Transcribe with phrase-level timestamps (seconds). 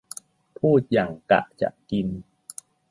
[0.57, 2.07] พูดหยั่งกะจะกิน